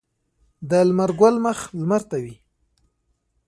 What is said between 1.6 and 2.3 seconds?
لمر ته